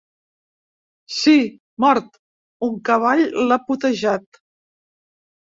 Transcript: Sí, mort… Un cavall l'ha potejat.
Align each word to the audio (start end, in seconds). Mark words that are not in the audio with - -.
Sí, 1.15 1.33
mort… 1.85 2.17
Un 2.69 2.73
cavall 2.91 3.23
l'ha 3.51 3.61
potejat. 3.69 4.43